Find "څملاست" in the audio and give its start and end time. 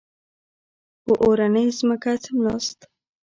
2.23-2.79